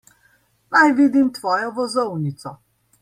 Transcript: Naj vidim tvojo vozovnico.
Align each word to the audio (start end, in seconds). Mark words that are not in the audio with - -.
Naj 0.75 0.93
vidim 1.01 1.29
tvojo 1.35 1.69
vozovnico. 1.81 2.59